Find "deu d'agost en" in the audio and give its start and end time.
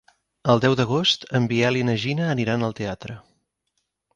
0.63-1.45